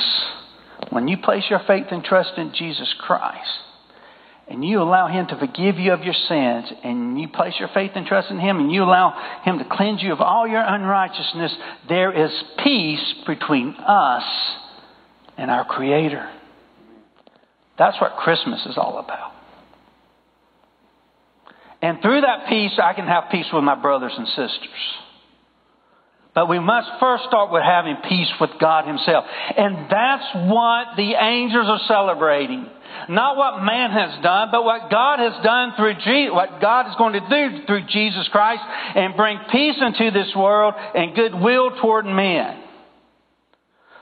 [0.91, 3.49] when you place your faith and trust in Jesus Christ,
[4.49, 7.93] and you allow Him to forgive you of your sins, and you place your faith
[7.95, 11.55] and trust in Him, and you allow Him to cleanse you of all your unrighteousness,
[11.89, 12.33] there is
[12.65, 14.25] peace between us
[15.39, 16.29] and our Creator.
[17.79, 19.32] That's what Christmas is all about.
[21.83, 24.81] And through that peace, I can have peace with my brothers and sisters.
[26.35, 29.25] But we must first start with having peace with God Himself.
[29.57, 32.67] And that's what the angels are celebrating.
[33.09, 36.95] Not what man has done, but what God has done through Jesus, what God is
[36.97, 38.63] going to do through Jesus Christ
[38.95, 42.63] and bring peace into this world and goodwill toward men.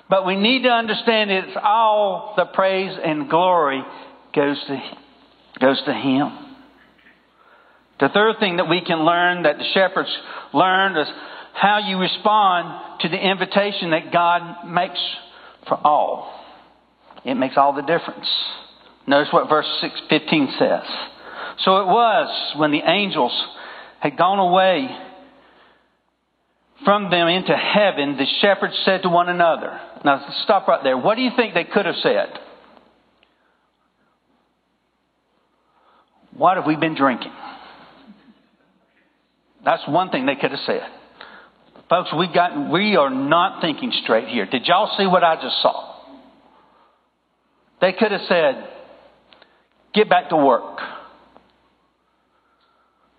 [0.08, 3.82] But we need to understand it's all the praise and glory
[4.34, 4.80] goes to,
[5.60, 6.39] goes to Him.
[8.00, 10.08] The third thing that we can learn that the shepherds
[10.54, 11.06] learned is
[11.52, 15.00] how you respond to the invitation that God makes
[15.68, 16.32] for all.
[17.24, 18.26] It makes all the difference.
[19.06, 20.82] Notice what verse 6, 15 says.
[21.58, 23.32] So it was when the angels
[24.00, 24.88] had gone away
[26.84, 29.78] from them into heaven, the shepherds said to one another.
[30.02, 30.96] Now stop right there.
[30.96, 32.38] What do you think they could have said?
[36.34, 37.32] What have we been drinking?
[39.64, 40.86] That's one thing they could have said.
[41.88, 44.46] Folks, we got we are not thinking straight here.
[44.46, 45.96] Did y'all see what I just saw?
[47.80, 48.68] They could have said,
[49.92, 50.80] "Get back to work."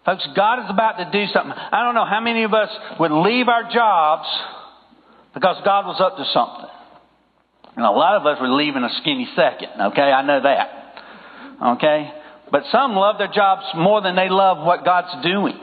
[0.05, 1.53] Folks, God is about to do something.
[1.53, 2.69] I don't know how many of us
[2.99, 4.27] would leave our jobs
[5.33, 6.69] because God was up to something.
[7.75, 10.11] And a lot of us would leave in a skinny second, okay?
[10.11, 11.75] I know that.
[11.75, 12.11] Okay?
[12.51, 15.57] But some love their jobs more than they love what God's doing.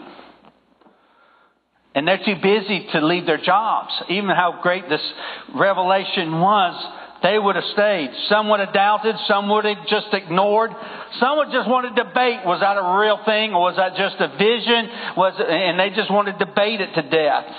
[1.99, 3.91] And they're too busy to leave their jobs.
[4.09, 5.03] Even how great this
[5.53, 6.73] revelation was,
[7.25, 8.11] they would have stayed.
[8.29, 9.17] Some would have doubted.
[9.27, 10.71] Some would have just ignored.
[11.19, 14.15] Some would just want to debate, was that a real thing or was that just
[14.21, 15.17] a vision?
[15.17, 17.53] Was it, and they just wanted to debate it to death.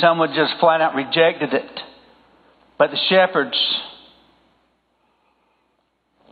[0.00, 1.80] Some would just flat out rejected it.
[2.76, 3.56] But the shepherds,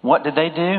[0.01, 0.75] what did they do?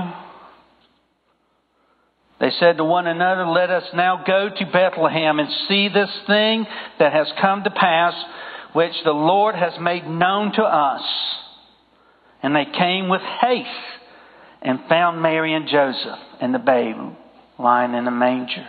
[2.44, 6.66] They said to one another, Let us now go to Bethlehem and see this thing
[7.00, 8.14] that has come to pass,
[8.74, 11.04] which the Lord has made known to us.
[12.42, 13.70] And they came with haste
[14.62, 16.98] and found Mary and Joseph and the babe
[17.58, 18.68] lying in a manger.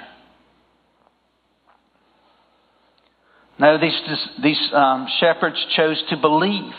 [3.59, 4.01] No, these,
[4.41, 6.75] these um, shepherds chose to believe.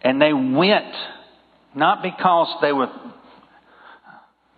[0.00, 0.92] And they went
[1.76, 2.90] not because they were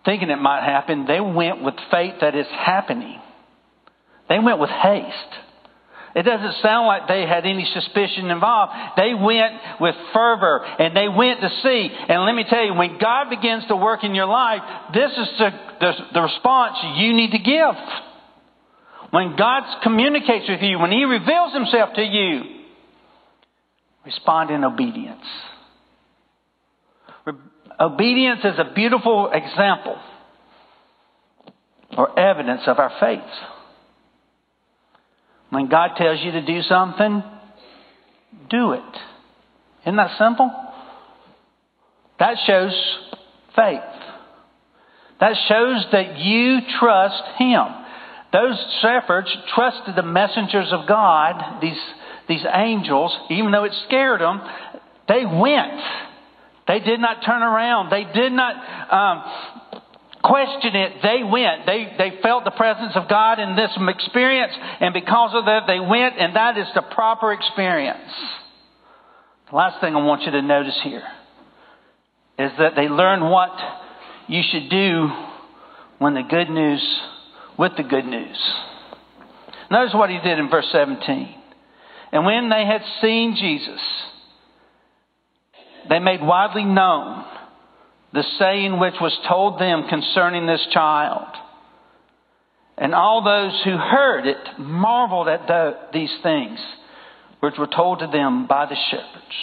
[0.05, 3.19] thinking it might happen, they went with faith that it's happening.
[4.29, 5.33] They went with haste.
[6.15, 8.71] It doesn't sound like they had any suspicion involved.
[8.95, 11.89] They went with fervor and they went to see.
[12.07, 14.61] And let me tell you, when God begins to work in your life,
[14.93, 15.49] this is the,
[15.81, 17.75] the, the response you need to give.
[19.11, 22.43] When God communicates with you, when He reveals Himself to you,
[24.05, 25.25] respond in obedience.
[27.79, 29.97] Obedience is a beautiful example
[31.97, 33.19] or evidence of our faith.
[35.49, 37.23] When God tells you to do something,
[38.49, 38.97] do it.
[39.83, 40.51] Isn't that simple?
[42.19, 42.73] That shows
[43.55, 43.79] faith.
[45.19, 47.63] That shows that you trust Him.
[48.33, 51.79] Those shepherds trusted the messengers of God, these,
[52.27, 54.41] these angels, even though it scared them,
[55.07, 55.81] they went.
[56.67, 57.91] They did not turn around.
[57.91, 58.55] They did not
[58.91, 59.81] um,
[60.23, 60.93] question it.
[61.03, 61.65] They went.
[61.65, 65.79] They, they felt the presence of God in this experience, and because of that, they
[65.79, 68.11] went, and that is the proper experience.
[69.49, 71.03] The last thing I want you to notice here
[72.39, 73.51] is that they learned what
[74.27, 75.09] you should do
[75.99, 76.83] when the good news,
[77.57, 78.37] with the good news.
[79.69, 81.35] Notice what he did in verse 17.
[82.11, 83.79] And when they had seen Jesus,
[85.89, 87.25] they made widely known
[88.13, 91.27] the saying which was told them concerning this child.
[92.77, 96.59] And all those who heard it marveled at the, these things
[97.41, 99.35] which were told to them by the shepherds.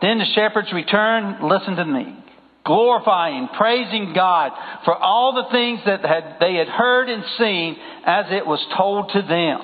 [0.00, 2.16] Then the shepherds returned, listen to me,
[2.64, 4.52] glorifying, praising God
[4.84, 9.10] for all the things that had, they had heard and seen as it was told
[9.12, 9.60] to them.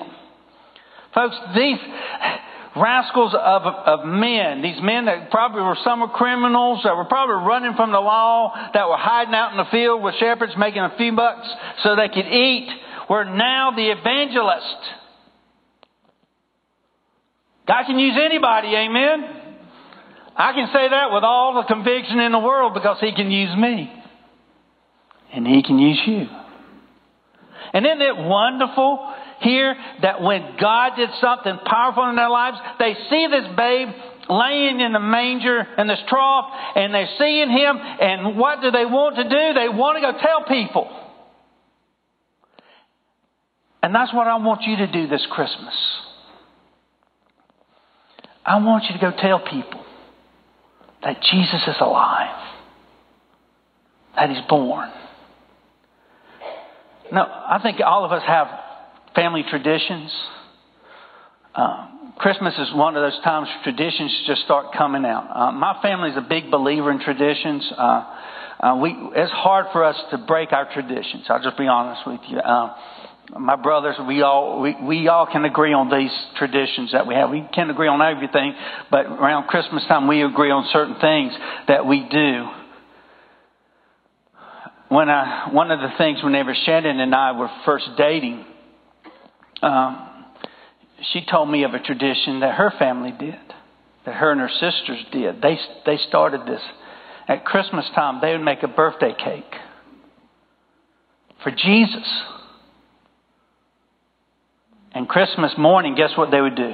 [1.13, 1.77] Folks, these,
[2.75, 4.61] rascals of, of men.
[4.61, 8.53] These men that probably were some were criminals, that were probably running from the law,
[8.73, 11.47] that were hiding out in the field with shepherds making a few bucks
[11.83, 12.69] so they could eat,
[13.09, 14.87] were now the evangelists.
[17.67, 19.41] God can use anybody, amen?
[20.35, 23.55] I can say that with all the conviction in the world because He can use
[23.57, 23.91] me.
[25.33, 26.27] And He can use you.
[27.73, 32.95] And isn't it wonderful here that when God did something powerful in their lives, they
[33.09, 33.89] see this babe
[34.29, 38.85] laying in the manger and this trough, and they're seeing him, and what do they
[38.85, 39.53] want to do?
[39.53, 40.89] They want to go tell people.
[43.83, 45.73] And that's what I want you to do this Christmas.
[48.45, 49.83] I want you to go tell people
[51.03, 52.53] that Jesus is alive,
[54.15, 54.89] that he's born.
[57.11, 58.47] Now, I think all of us have
[59.15, 60.11] family traditions.
[61.55, 65.27] Um, Christmas is one of those times traditions just start coming out.
[65.33, 67.69] Uh, my family's a big believer in traditions.
[67.77, 68.17] Uh,
[68.59, 71.25] uh, we, it's hard for us to break our traditions.
[71.29, 72.37] I'll just be honest with you.
[72.37, 72.75] Uh,
[73.39, 77.29] my brothers, we all we, we all can agree on these traditions that we have.
[77.29, 78.53] We can't agree on everything,
[78.89, 81.33] but around Christmas time we agree on certain things
[81.67, 82.47] that we do.
[84.89, 88.45] When I, one of the things whenever Shannon and I were first dating,
[89.61, 90.25] um,
[91.13, 93.39] she told me of a tradition that her family did,
[94.05, 95.41] that her and her sisters did.
[95.41, 96.61] They, they started this.
[97.27, 99.53] At Christmas time, they would make a birthday cake
[101.43, 102.21] for Jesus.
[104.93, 106.73] And Christmas morning, guess what they would do?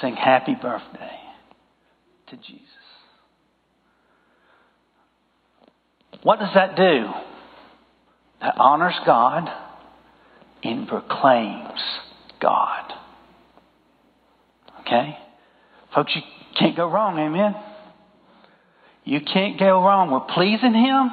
[0.00, 1.18] Sing happy birthday
[2.30, 2.62] to Jesus.
[6.22, 7.06] What does that do?
[8.40, 9.48] That honors God
[10.62, 11.80] and proclaims
[12.40, 12.92] God.
[14.80, 15.18] Okay?
[15.94, 16.22] Folks, you
[16.58, 17.54] can't go wrong, amen?
[19.04, 21.10] You can't go wrong with pleasing Him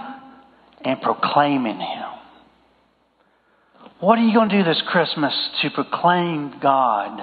[0.83, 2.09] and proclaiming Him.
[3.99, 7.21] What are you going to do this Christmas to proclaim God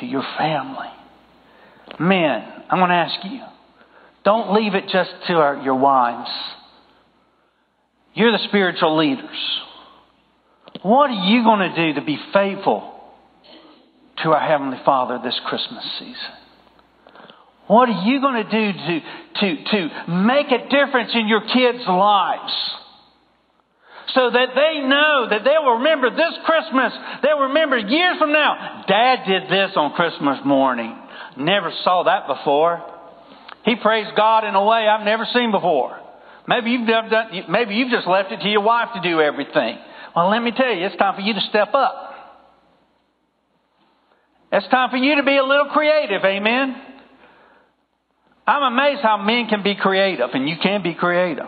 [0.00, 0.88] to your family?
[1.98, 3.40] Men, I'm going to ask you
[4.24, 6.30] don't leave it just to our, your wives.
[8.14, 9.60] You're the spiritual leaders.
[10.82, 12.92] What are you going to do to be faithful
[14.22, 16.34] to our Heavenly Father this Christmas season?
[17.66, 19.00] What are you going to do to,
[19.40, 22.52] to, to make a difference in your kids' lives?
[24.08, 28.84] So that they know that they will remember this Christmas, they'll remember years from now,
[28.86, 30.94] Dad did this on Christmas morning.
[31.38, 32.84] Never saw that before.
[33.64, 35.98] He praised God in a way I've never seen before.
[36.46, 37.10] Maybe you've done,
[37.48, 39.78] maybe you've just left it to your wife to do everything.
[40.14, 42.12] Well, let me tell you, it's time for you to step up.
[44.52, 46.76] It's time for you to be a little creative, amen?
[48.46, 51.46] I'm amazed how men can be creative, and you can be creative.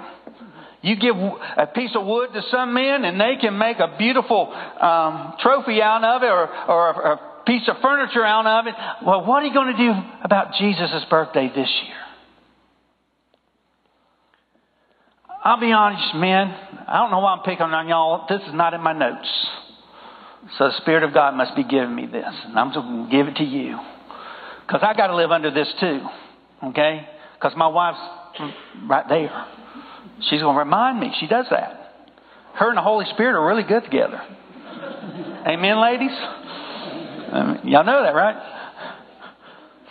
[0.83, 4.53] You give a piece of wood to some men, and they can make a beautiful
[4.53, 8.75] um, trophy out of it or, or a, a piece of furniture out of it.
[9.05, 9.93] Well, what are you going to do
[10.25, 12.06] about Jesus' birthday this year?
[15.47, 16.53] I'll be honest, men.
[16.89, 18.27] I don't know why I'm picking on y'all.
[18.29, 19.29] This is not in my notes.
[20.59, 22.35] So the Spirit of God must be giving me this.
[22.47, 23.79] And I'm just going to give it to you.
[24.67, 26.01] Because I got to live under this too.
[26.65, 27.07] Okay?
[27.35, 28.01] Because my wife's
[28.89, 29.47] right there.
[30.23, 31.15] She's going to remind me.
[31.21, 31.95] She does that.
[32.55, 34.21] Her and the Holy Spirit are really good together.
[35.47, 36.17] Amen, ladies?
[37.31, 38.35] Um, y'all know that, right?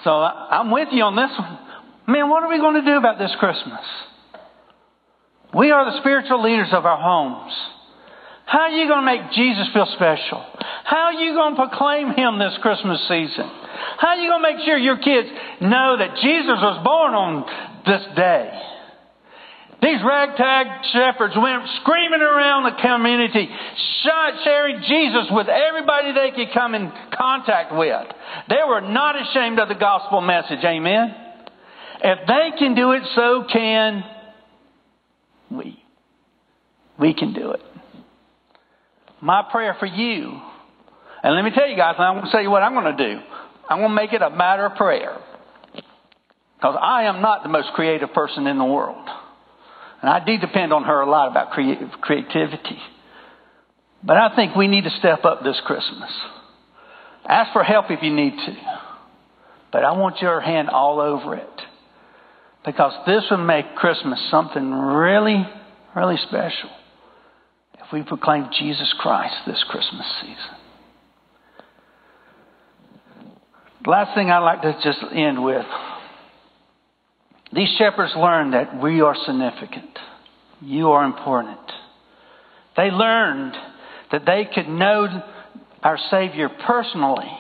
[0.04, 1.60] So I'm with you on this one.
[2.14, 3.80] Man, what are we going to do about this Christmas?
[5.54, 7.54] We are the spiritual leaders of our homes.
[8.46, 10.44] How are you going to make Jesus feel special?
[10.86, 13.50] How are you going to proclaim Him this Christmas season?
[13.98, 15.28] How are you going to make sure your kids
[15.62, 17.46] know that Jesus was born on
[17.86, 18.52] this day?
[19.82, 23.50] These ragtag shepherds went screaming around the community,
[24.44, 28.08] sharing Jesus with everybody they could come in contact with.
[28.50, 30.64] They were not ashamed of the gospel message.
[30.64, 31.14] Amen?
[32.04, 34.04] If they can do it, so can
[35.52, 35.80] we.
[37.00, 37.62] We can do it.
[39.22, 40.40] My prayer for you,
[41.24, 43.16] and let me tell you guys, I'm going to tell you what I'm going to
[43.16, 43.22] do.
[43.70, 45.18] I'm going to make it a matter of prayer.
[46.58, 49.08] Because I am not the most creative person in the world.
[50.02, 52.80] And I do depend on her a lot about creativity.
[54.04, 56.12] But I think we need to step up this Christmas.
[57.28, 58.56] Ask for help if you need to.
[59.72, 61.62] But I want your hand all over it.
[62.66, 65.46] Because this would make Christmas something really,
[65.96, 66.70] really special
[67.76, 70.56] if we proclaim Jesus Christ this Christmas season.
[73.84, 75.66] The last thing I'd like to just end with
[77.56, 79.98] these shepherds learned that we are significant,
[80.62, 81.60] you are important.
[82.76, 83.56] They learned
[84.12, 85.24] that they could know
[85.82, 87.32] our Savior personally.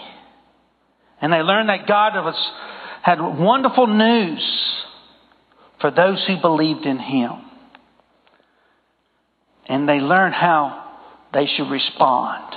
[1.19, 2.51] And they learned that God was,
[3.01, 4.84] had wonderful news
[5.85, 7.29] for those who believed in Him.
[9.69, 10.97] And they learned how
[11.31, 12.55] they should respond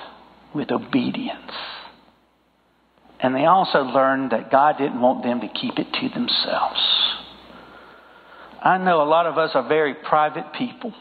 [0.55, 1.53] with obedience.
[3.21, 6.81] And they also learned that God didn't want them to keep it to themselves.
[8.63, 10.95] I know a lot of us are very private people.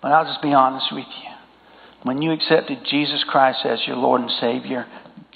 [0.00, 1.30] But I'll just be honest with you.
[2.04, 4.86] When you accepted Jesus Christ as your Lord and Savior,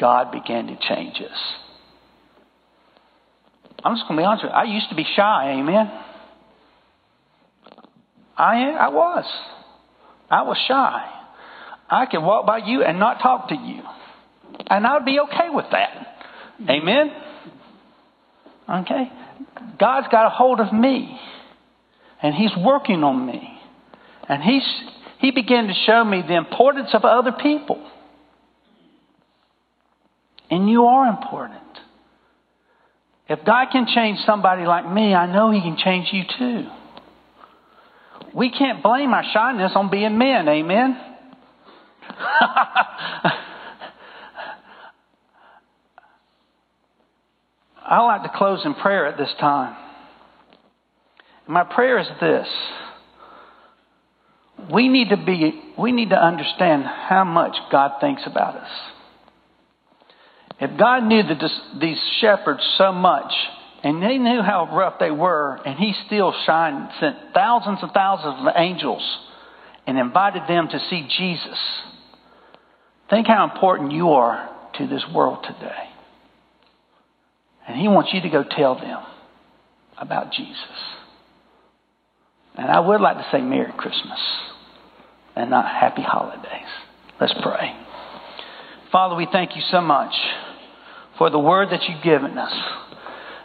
[0.01, 1.66] God began to change us.
[3.87, 4.57] I'm just going to be honest with you.
[4.57, 5.89] I used to be shy, amen.
[8.37, 9.25] I, I was.
[10.29, 11.09] I was shy.
[11.89, 13.83] I could walk by you and not talk to you.
[14.69, 16.17] And I'd be okay with that.
[16.69, 17.13] Amen?
[18.69, 19.09] Okay?
[19.79, 21.21] God's got a hold of me.
[22.21, 23.57] And He's working on me.
[24.29, 24.67] And he's,
[25.21, 27.89] He began to show me the importance of other people.
[30.51, 31.63] And you are important.
[33.29, 36.67] If God can change somebody like me, I know He can change you too.
[38.35, 40.97] We can't blame our shyness on being men, amen?
[47.89, 49.77] I like to close in prayer at this time.
[51.47, 52.49] My prayer is this.
[54.73, 58.71] We need to be, we need to understand how much God thinks about us.
[60.59, 63.33] If God knew this, these shepherds so much,
[63.83, 68.37] and they knew how rough they were, and He still shined, sent thousands and thousands
[68.41, 69.03] of angels
[69.87, 71.59] and invited them to see Jesus.
[73.11, 75.91] Think how important you are to this world today.
[77.69, 79.03] And He wants you to go tell them
[79.99, 80.57] about Jesus.
[82.57, 84.19] And I would like to say Merry Christmas
[85.37, 86.67] and not Happy Holidays.
[87.21, 87.77] Let's pray.
[88.91, 90.15] Father, we thank you so much
[91.19, 92.53] for the word that you've given us.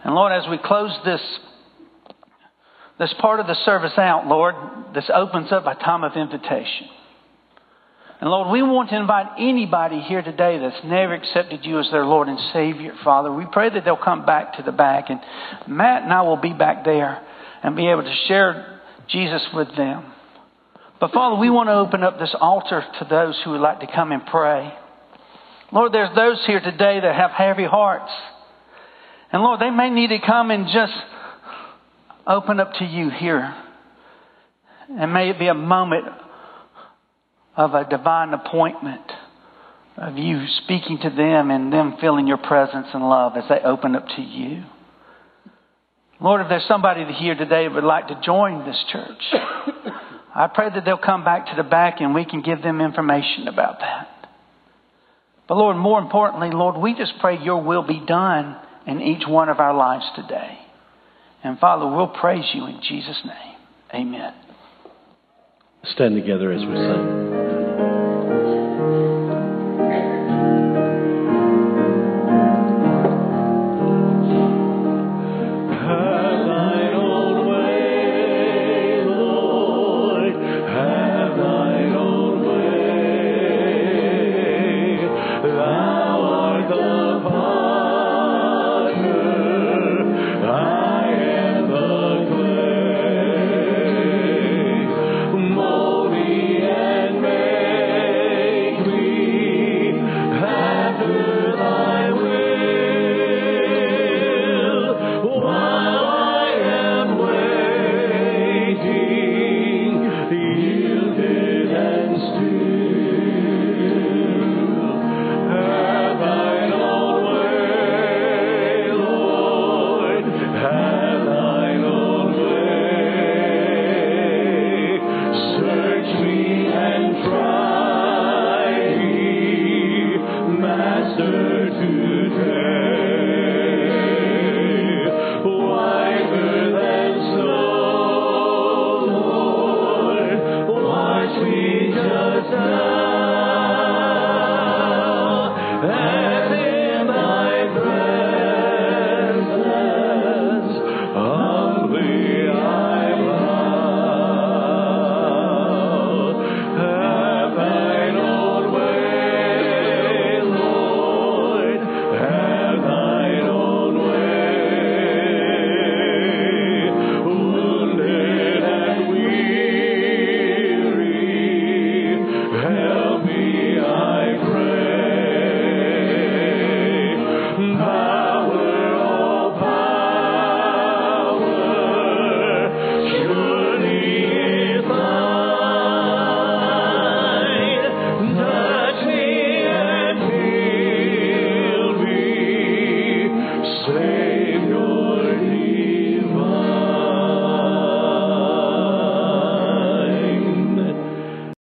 [0.04, 1.22] And Lord, as we close this,
[3.00, 4.56] this part of the service out, Lord,
[4.94, 6.88] this opens up a time of invitation.
[8.20, 12.06] And Lord, we want to invite anybody here today that's never accepted you as their
[12.06, 13.34] Lord and Savior, Father.
[13.34, 15.10] We pray that they'll come back to the back.
[15.10, 15.20] And
[15.68, 17.26] Matt and I will be back there
[17.64, 20.14] and be able to share Jesus with them.
[21.00, 23.88] But Father, we want to open up this altar to those who would like to
[23.88, 24.72] come and pray.
[25.72, 28.12] Lord, there's those here today that have heavy hearts.
[29.32, 30.94] And Lord, they may need to come and just
[32.28, 33.56] open up to you here.
[34.90, 36.06] And may it be a moment
[37.56, 39.10] of a divine appointment
[39.98, 43.96] of you speaking to them and them feeling your presence and love as they open
[43.96, 44.64] up to you.
[46.20, 49.22] Lord, if there's somebody here today that would like to join this church,
[50.36, 53.48] I pray that they'll come back to the back and we can give them information
[53.48, 54.11] about that.
[55.52, 58.56] But Lord, more importantly, Lord, we just pray your will be done
[58.88, 60.58] in each one of our lives today.
[61.43, 63.58] And Father, we'll praise you in Jesus' name.
[63.93, 64.34] Amen.
[65.84, 67.71] Stand together as we sing.